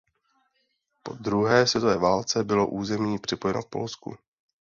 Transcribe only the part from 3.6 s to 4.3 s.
k Polsku.